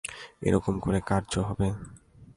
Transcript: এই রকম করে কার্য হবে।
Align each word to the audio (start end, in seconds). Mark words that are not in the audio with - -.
এই 0.45 0.51
রকম 0.51 0.75
করে 0.79 0.99
কার্য 1.09 1.33
হবে। 1.47 1.67